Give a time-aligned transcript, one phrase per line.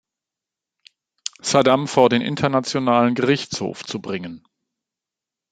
[1.41, 4.43] Saddam vor den internationalen Gerichtshof zu bringen?